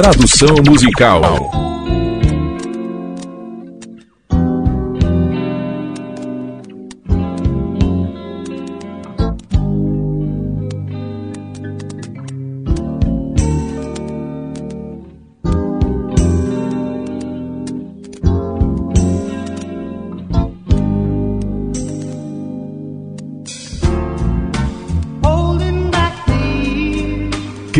[0.00, 1.67] Tradução musical.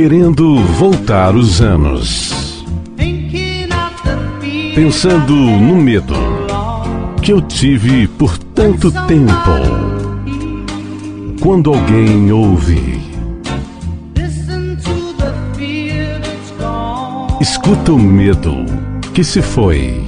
[0.01, 2.65] Querendo voltar os anos.
[4.73, 6.15] Pensando no medo
[7.21, 9.51] que eu tive por tanto tempo.
[11.41, 13.01] Quando alguém ouve,
[17.41, 18.55] escuta o medo
[19.13, 20.01] que se foi.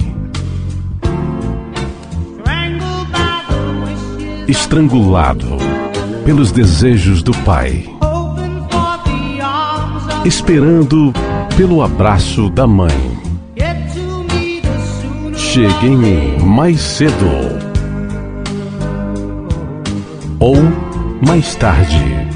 [4.47, 5.57] Estrangulado
[6.23, 7.99] pelos desejos do Pai
[10.25, 11.11] esperando
[11.57, 13.19] pelo abraço da mãe.
[15.35, 17.25] Chegue em mim mais cedo
[20.39, 20.55] ou
[21.25, 22.29] mais tarde.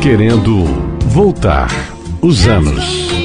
[0.00, 0.64] Querendo
[1.06, 1.70] voltar
[2.20, 3.21] os anos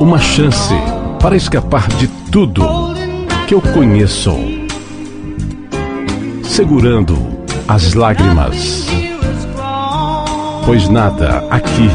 [0.00, 0.74] uma chance
[1.20, 2.62] para escapar de tudo
[3.46, 4.32] que eu conheço,
[6.42, 7.16] segurando
[7.66, 8.86] as lágrimas,
[10.64, 11.88] pois nada aqui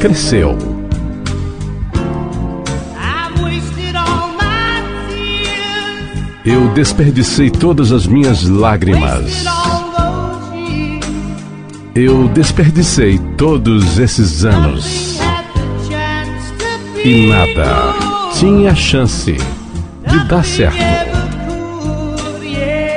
[0.00, 0.56] cresceu.
[6.44, 9.44] Eu desperdicei todas as minhas lágrimas.
[11.94, 15.17] Eu desperdicei todos esses anos
[17.08, 17.94] e nada
[18.34, 19.34] tinha chance
[20.06, 20.76] de dar certo.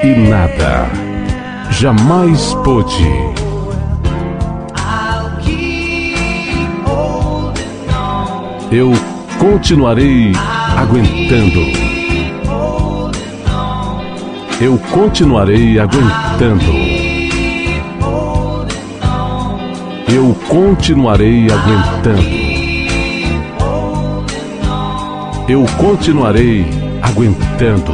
[0.03, 0.89] E nada
[1.71, 3.07] jamais pôde.
[8.69, 8.91] Eu
[9.39, 10.33] continuarei
[10.75, 11.61] aguentando.
[14.59, 16.73] Eu continuarei aguentando.
[20.13, 22.40] Eu continuarei aguentando
[25.47, 26.65] eu continuarei
[27.01, 27.93] aguentando.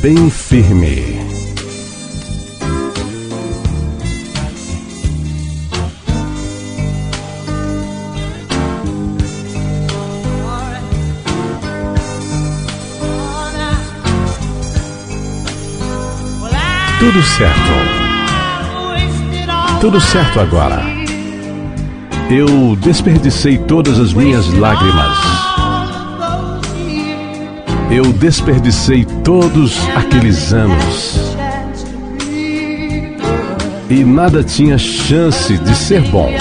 [0.00, 1.20] Bem firme.
[16.98, 17.72] Tudo certo.
[19.80, 20.91] Tudo certo agora.
[22.34, 25.18] Eu desperdicei todas as minhas lágrimas.
[27.90, 31.36] Eu desperdicei todos aqueles anos.
[33.90, 36.32] E nada tinha chance de ser bom.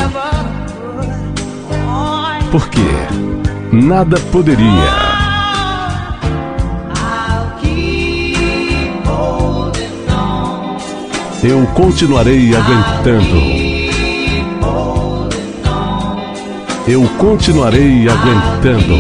[2.53, 2.79] Porque
[3.73, 5.11] nada poderia.
[11.43, 13.60] Eu continuarei aguentando.
[16.91, 18.95] Eu continuarei aguentando.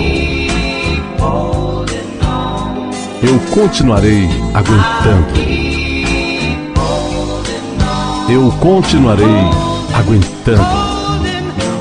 [3.21, 5.33] Eu continuarei aguentando.
[8.29, 9.25] Eu continuarei
[9.93, 10.63] aguentando.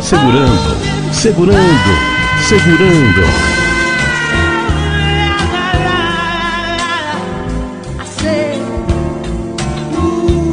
[0.01, 0.77] Segurando,
[1.13, 1.99] segurando,
[2.43, 3.25] segurando.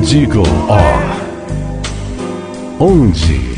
[0.04, 0.80] Digo, ó,
[2.80, 3.57] onde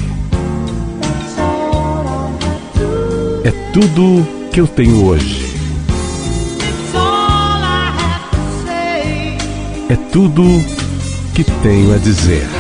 [3.49, 5.47] é tudo que eu tenho hoje.
[9.89, 10.43] É tudo
[11.33, 12.58] que tenho a dizer.